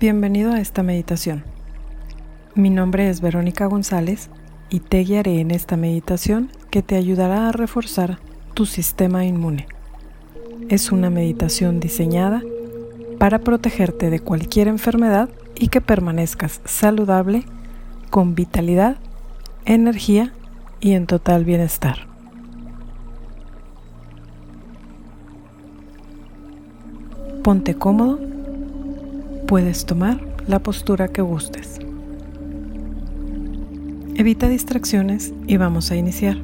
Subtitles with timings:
[0.00, 1.42] Bienvenido a esta meditación.
[2.54, 4.30] Mi nombre es Verónica González
[4.70, 8.20] y te guiaré en esta meditación que te ayudará a reforzar
[8.54, 9.66] tu sistema inmune.
[10.68, 12.44] Es una meditación diseñada
[13.18, 17.42] para protegerte de cualquier enfermedad y que permanezcas saludable,
[18.08, 18.98] con vitalidad,
[19.64, 20.32] energía
[20.78, 22.06] y en total bienestar.
[27.42, 28.27] Ponte cómodo
[29.48, 31.78] Puedes tomar la postura que gustes.
[34.14, 36.36] Evita distracciones y vamos a iniciar.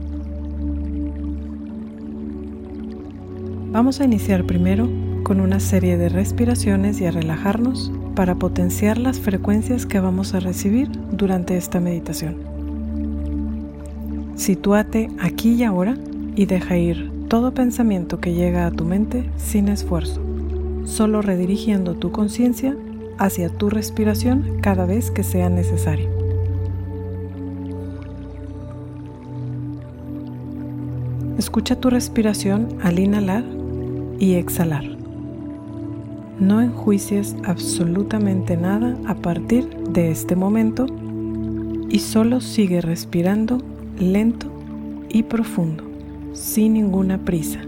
[3.73, 4.89] Vamos a iniciar primero
[5.23, 10.41] con una serie de respiraciones y a relajarnos para potenciar las frecuencias que vamos a
[10.41, 12.37] recibir durante esta meditación.
[14.35, 15.99] Sitúate aquí y ahora
[16.37, 20.23] y deja ir todo pensamiento que llega a tu mente sin esfuerzo,
[20.87, 22.75] solo redirigiendo tu conciencia
[23.19, 26.09] hacia tu respiración cada vez que sea necesario.
[31.39, 33.45] Escucha tu respiración al inhalar
[34.19, 34.85] y exhalar.
[36.39, 40.87] No enjuicies absolutamente nada a partir de este momento
[41.89, 43.59] y solo sigue respirando
[43.99, 44.47] lento
[45.09, 45.85] y profundo,
[46.33, 47.61] sin ninguna prisa.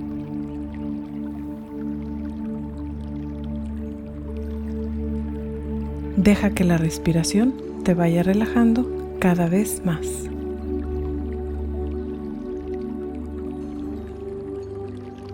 [6.26, 10.04] Deja que la respiración te vaya relajando cada vez más.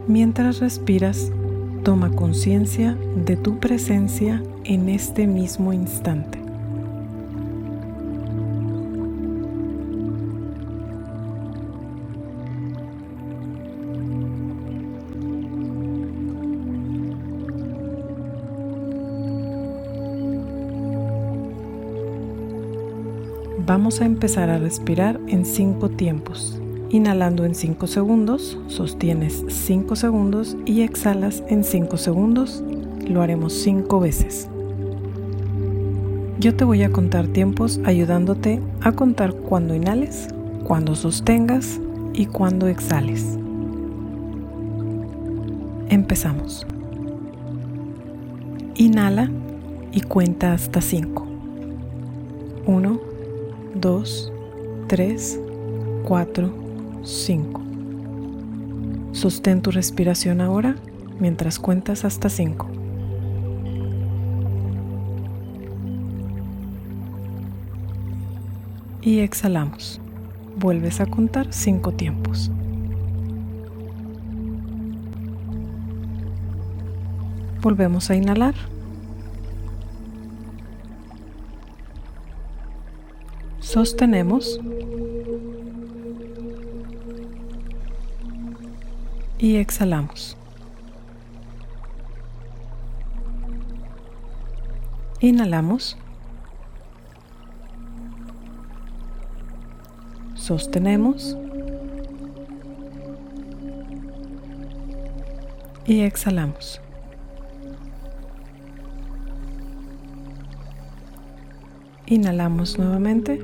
[0.07, 1.33] Mientras respiras,
[1.83, 6.42] toma conciencia de tu presencia en este mismo instante.
[23.92, 26.58] Vamos a empezar a respirar en cinco tiempos.
[26.89, 32.64] Inhalando en 5 segundos, sostienes 5 segundos y exhalas en 5 segundos.
[33.07, 34.48] Lo haremos 5 veces.
[36.41, 40.29] Yo te voy a contar tiempos ayudándote a contar cuando inhales,
[40.64, 41.79] cuando sostengas
[42.14, 43.36] y cuando exhales.
[45.91, 46.67] Empezamos.
[48.74, 49.30] Inhala
[49.92, 51.27] y cuenta hasta 5.
[52.64, 53.11] 1
[53.75, 54.33] 2,
[54.89, 55.41] 3,
[56.05, 56.55] 4,
[57.03, 57.61] 5.
[59.13, 60.77] Sostén tu respiración ahora
[61.19, 62.69] mientras cuentas hasta 5.
[69.03, 70.01] Y exhalamos.
[70.59, 72.51] Vuelves a contar 5 tiempos.
[77.61, 78.55] Volvemos a inhalar.
[83.73, 84.61] Sostenemos
[89.39, 90.37] y exhalamos.
[95.21, 95.97] Inhalamos.
[100.35, 101.39] Sostenemos.
[105.87, 106.83] Y exhalamos.
[112.12, 113.42] Inhalamos nuevamente.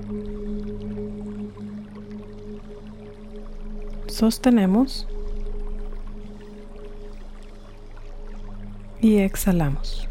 [4.08, 5.08] Sostenemos.
[9.00, 10.06] Y exhalamos.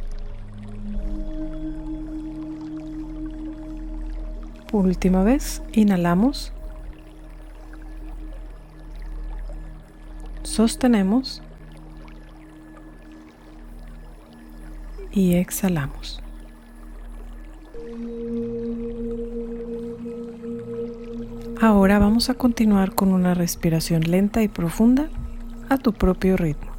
[4.73, 6.51] Última vez, inhalamos.
[10.41, 11.43] Sostenemos.
[15.11, 16.23] Y exhalamos.
[21.59, 25.09] Ahora vamos a continuar con una respiración lenta y profunda
[25.69, 26.69] a tu propio ritmo.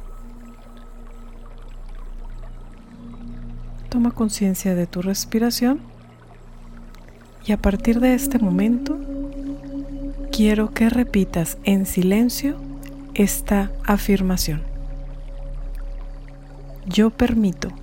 [3.89, 5.81] Toma conciencia de tu respiración
[7.45, 8.97] y a partir de este momento
[10.31, 12.55] quiero que repitas en silencio
[13.15, 14.61] esta afirmación.
[16.85, 17.73] Yo permito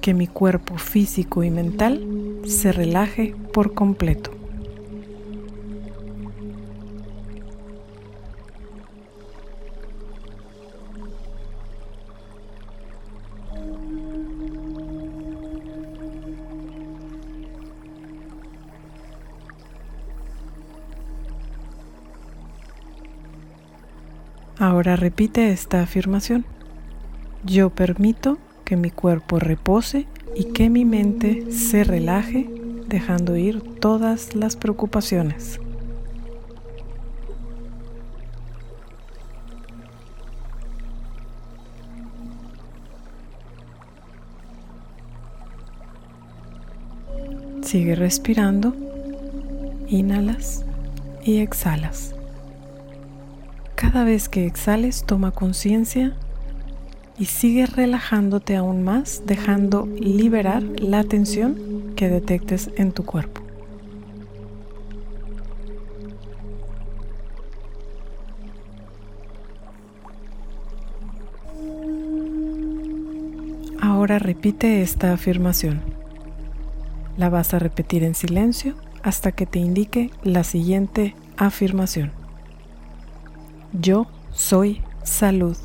[0.00, 2.04] que mi cuerpo físico y mental
[2.44, 4.39] se relaje por completo.
[24.60, 26.44] Ahora repite esta afirmación.
[27.44, 28.36] Yo permito
[28.66, 32.46] que mi cuerpo repose y que mi mente se relaje
[32.86, 35.58] dejando ir todas las preocupaciones.
[47.62, 48.74] Sigue respirando,
[49.88, 50.66] inhalas
[51.24, 52.14] y exhalas.
[53.80, 56.14] Cada vez que exhales, toma conciencia
[57.18, 63.40] y sigue relajándote aún más, dejando liberar la tensión que detectes en tu cuerpo.
[73.80, 75.80] Ahora repite esta afirmación.
[77.16, 82.19] La vas a repetir en silencio hasta que te indique la siguiente afirmación.
[83.72, 85.56] Yo soy salud.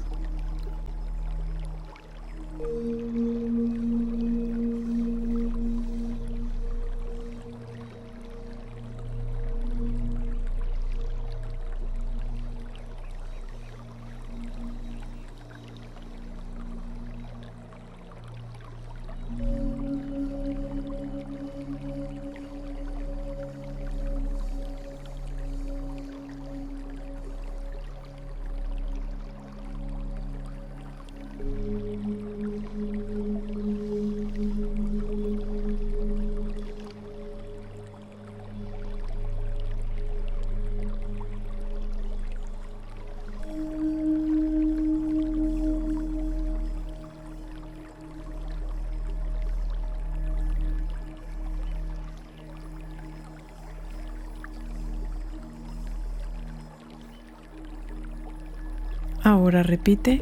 [59.26, 60.22] Ahora repite,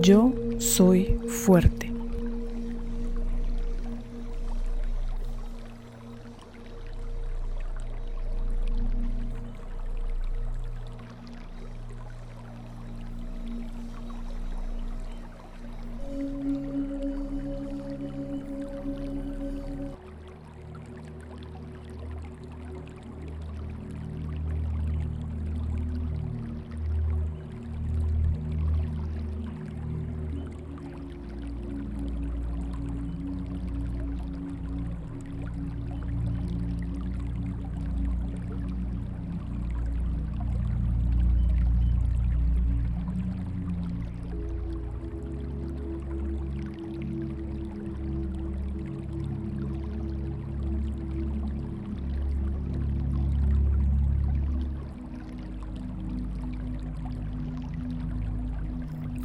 [0.00, 1.83] yo soy fuerte.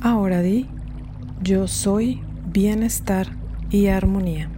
[0.01, 0.66] Ahora di,
[1.44, 3.28] yo soy bienestar
[3.69, 4.50] y armonía.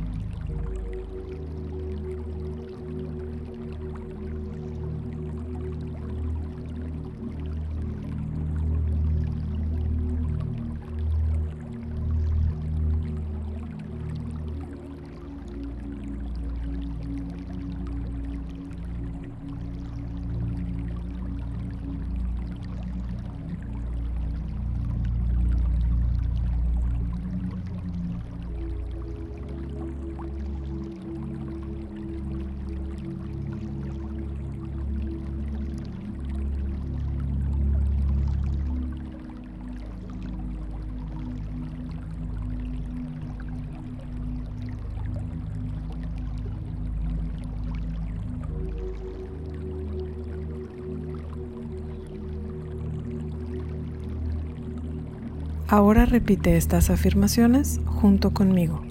[55.72, 58.82] Ahora repite estas afirmaciones junto conmigo.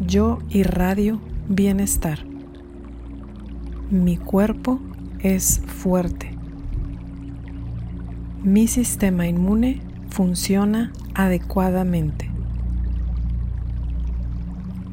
[0.00, 2.20] Yo irradio bienestar.
[3.90, 4.80] Mi cuerpo
[5.18, 6.30] es fuerte.
[8.42, 12.30] Mi sistema inmune funciona adecuadamente.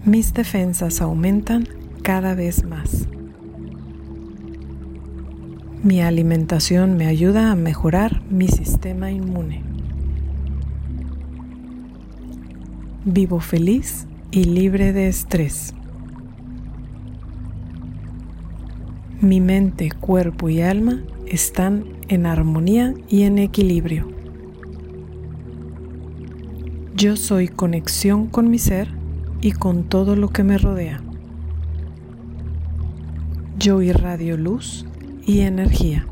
[0.03, 1.69] Mis defensas aumentan
[2.01, 3.07] cada vez más.
[5.83, 9.70] Mi alimentación me ayuda a mejorar mi sistema inmune.
[13.05, 15.73] Vivo feliz y libre de estrés.
[19.19, 24.07] Mi mente, cuerpo y alma están en armonía y en equilibrio.
[26.95, 28.89] Yo soy conexión con mi ser
[29.41, 31.01] y con todo lo que me rodea.
[33.57, 34.85] Yo irradio luz
[35.25, 36.05] y energía.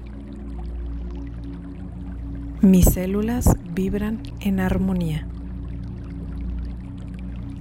[2.61, 5.28] Mis células vibran en armonía.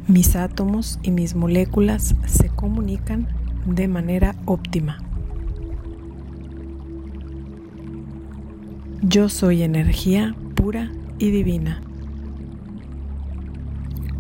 [0.09, 3.29] Mis átomos y mis moléculas se comunican
[3.67, 4.97] de manera óptima.
[9.03, 11.83] Yo soy energía pura y divina.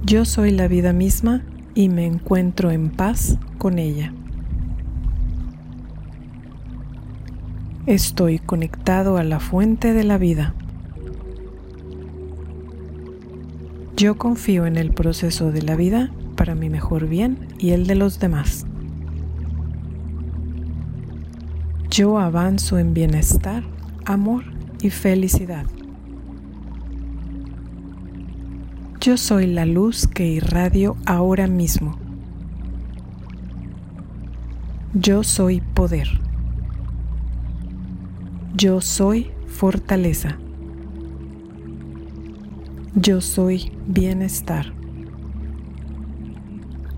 [0.04, 1.42] Yo soy la vida misma
[1.74, 4.12] y me encuentro en paz con ella.
[7.86, 10.54] Estoy conectado a la fuente de la vida.
[13.98, 17.96] Yo confío en el proceso de la vida para mi mejor bien y el de
[17.96, 18.64] los demás.
[21.90, 23.64] Yo avanzo en bienestar,
[24.04, 24.44] amor
[24.80, 25.66] y felicidad.
[29.00, 31.98] Yo soy la luz que irradio ahora mismo.
[34.94, 36.08] Yo soy poder.
[38.54, 40.38] Yo soy fortaleza.
[43.00, 44.72] Yo soy bienestar.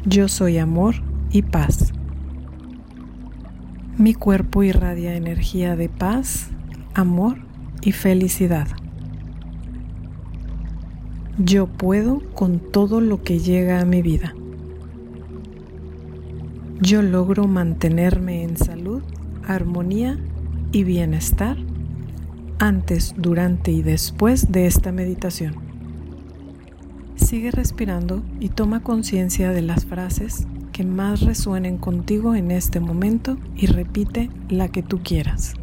[0.07, 0.95] Yo soy amor
[1.31, 1.93] y paz.
[3.99, 6.49] Mi cuerpo irradia energía de paz,
[6.95, 7.37] amor
[7.83, 8.67] y felicidad.
[11.37, 14.35] Yo puedo con todo lo que llega a mi vida.
[16.81, 19.03] Yo logro mantenerme en salud,
[19.47, 20.19] armonía
[20.73, 21.59] y bienestar
[22.59, 25.70] antes, durante y después de esta meditación.
[27.31, 33.37] Sigue respirando y toma conciencia de las frases que más resuenen contigo en este momento
[33.55, 35.55] y repite la que tú quieras.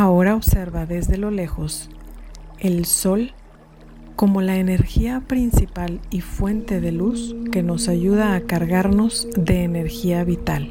[0.00, 1.90] Ahora observa desde lo lejos
[2.58, 3.34] el sol
[4.16, 10.24] como la energía principal y fuente de luz que nos ayuda a cargarnos de energía
[10.24, 10.70] vital.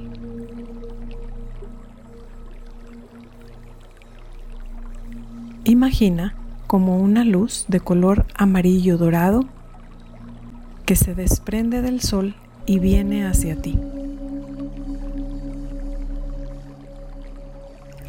[5.64, 6.34] Imagina
[6.66, 9.46] como una luz de color amarillo dorado
[10.88, 12.34] que se desprende del sol
[12.66, 13.78] y viene hacia ti.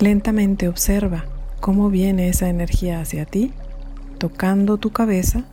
[0.01, 1.27] Lentamente observa
[1.61, 3.53] cómo viene esa energía hacia ti,
[4.17, 5.45] tocando tu cabeza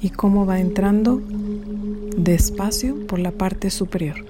[0.00, 1.20] y cómo va entrando
[2.16, 4.24] despacio por la parte superior.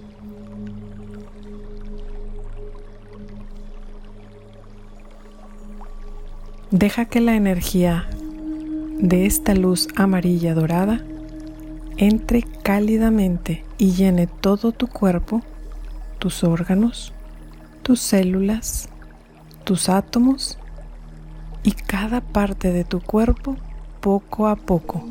[6.71, 8.09] Deja que la energía
[8.99, 11.03] de esta luz amarilla dorada
[11.99, 15.43] entre cálidamente y llene todo tu cuerpo,
[16.19, 17.13] tus órganos,
[17.83, 18.89] tus células,
[19.63, 20.59] tus átomos
[21.63, 23.57] y cada parte de tu cuerpo
[24.01, 25.05] poco a poco.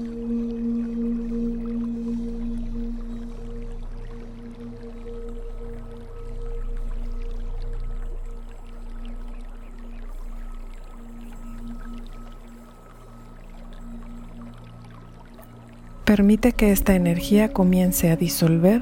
[16.06, 18.82] Permite que esta energía comience a disolver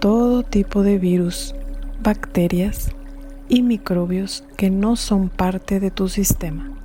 [0.00, 1.54] todo tipo de virus,
[2.02, 2.90] bacterias
[3.48, 6.78] y microbios que no son parte de tu sistema.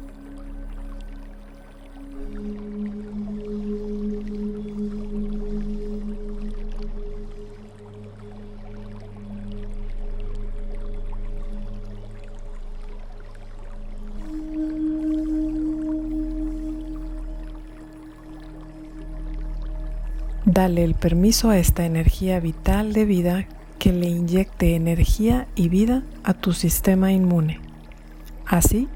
[20.46, 23.48] Dale el permiso a esta energía vital de vida
[23.84, 27.60] que le inyecte energía y vida a tu sistema inmune,
[28.46, 28.88] así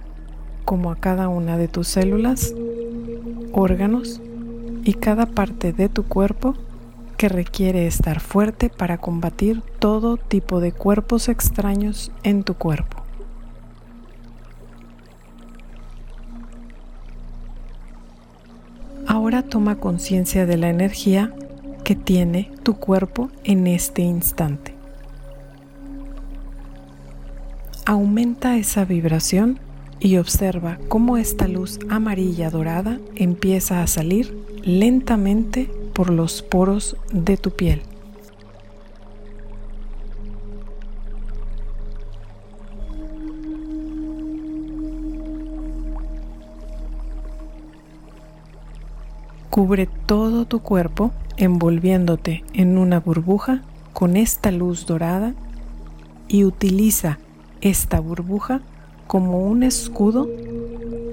[0.63, 2.55] como a cada una de tus células,
[3.51, 4.21] órganos
[4.85, 6.55] y cada parte de tu cuerpo
[7.17, 13.03] que requiere estar fuerte para combatir todo tipo de cuerpos extraños en tu cuerpo.
[19.05, 21.33] Ahora toma conciencia de la energía
[21.83, 24.76] que tiene tu cuerpo en este instante.
[27.87, 29.59] Aumenta esa vibración
[30.01, 37.37] y observa cómo esta luz amarilla dorada empieza a salir lentamente por los poros de
[37.37, 37.81] tu piel.
[49.49, 53.61] Cubre todo tu cuerpo envolviéndote en una burbuja
[53.93, 55.33] con esta luz dorada
[56.27, 57.19] y utiliza
[57.61, 58.61] esta burbuja
[59.07, 60.29] como un escudo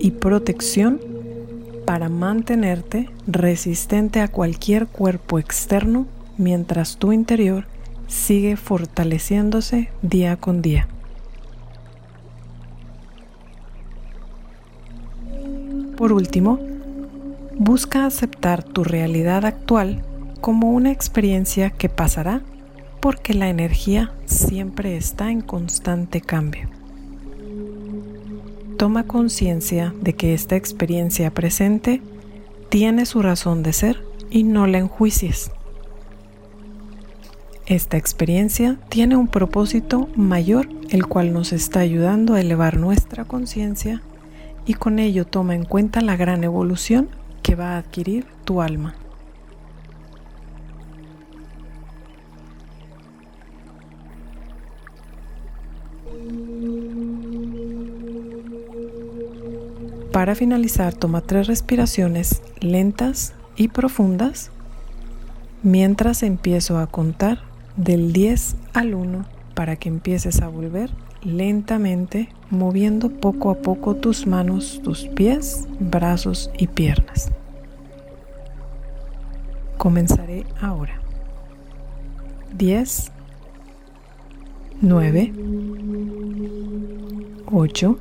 [0.00, 1.00] y protección
[1.86, 6.06] para mantenerte resistente a cualquier cuerpo externo
[6.38, 7.66] mientras tu interior
[8.08, 10.88] sigue fortaleciéndose día con día.
[15.96, 16.58] Por último,
[17.56, 20.02] busca aceptar tu realidad actual
[20.40, 22.42] como una experiencia que pasará
[23.04, 26.70] porque la energía siempre está en constante cambio.
[28.78, 32.00] Toma conciencia de que esta experiencia presente
[32.70, 35.50] tiene su razón de ser y no la enjuicies.
[37.66, 44.00] Esta experiencia tiene un propósito mayor, el cual nos está ayudando a elevar nuestra conciencia
[44.64, 47.10] y con ello toma en cuenta la gran evolución
[47.42, 48.94] que va a adquirir tu alma.
[60.14, 64.52] Para finalizar, toma tres respiraciones lentas y profundas
[65.64, 67.40] mientras empiezo a contar
[67.76, 70.90] del 10 al 1 para que empieces a volver
[71.24, 77.32] lentamente moviendo poco a poco tus manos, tus pies, brazos y piernas.
[79.78, 81.00] Comenzaré ahora.
[82.56, 83.10] 10,
[84.80, 85.32] 9,
[87.50, 87.98] 8,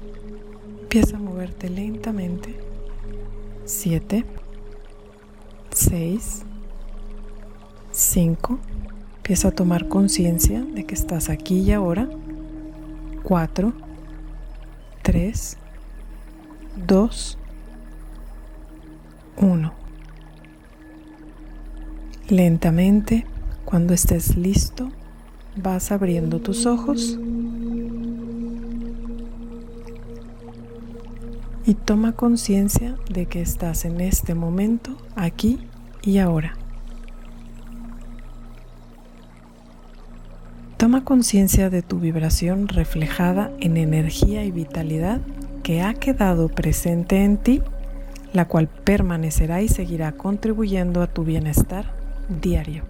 [0.83, 2.55] empieza a moverte lentamente.
[3.65, 4.23] 7,
[5.71, 6.43] 6,
[7.91, 8.59] 5,
[9.17, 12.07] empieza a tomar conciencia de que estás aquí y ahora.
[13.23, 13.73] 4,
[15.01, 15.57] 3,
[16.87, 17.37] 2,
[19.37, 19.73] 1.
[22.29, 23.25] Lentamente,
[23.65, 24.89] cuando estés listo,
[25.57, 27.19] vas abriendo tus ojos
[31.65, 35.59] y toma conciencia de que estás en este momento, aquí
[36.01, 36.57] y ahora.
[40.77, 45.21] Toma conciencia de tu vibración reflejada en energía y vitalidad
[45.63, 47.61] que ha quedado presente en ti,
[48.33, 51.85] la cual permanecerá y seguirá contribuyendo a tu bienestar
[52.41, 52.83] diario.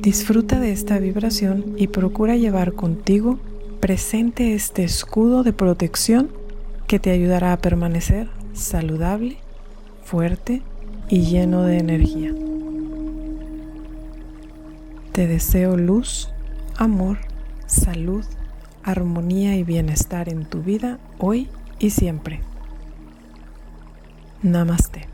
[0.00, 3.40] Disfruta de esta vibración y procura llevar contigo
[3.82, 6.30] presente este escudo de protección
[6.86, 9.38] que te ayudará a permanecer saludable,
[10.04, 10.62] fuerte
[11.08, 12.32] y lleno de energía.
[15.10, 16.28] Te deseo luz,
[16.76, 17.18] amor,
[17.66, 18.24] salud,
[18.84, 21.48] armonía y bienestar en tu vida hoy
[21.80, 22.40] y siempre.
[24.42, 25.11] Namaste.